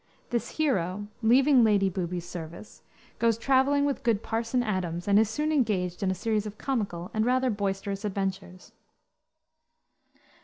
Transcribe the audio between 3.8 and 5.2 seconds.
with good Parson Adams, and